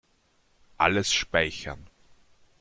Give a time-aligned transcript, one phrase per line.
[0.79, 1.85] Alles speichern.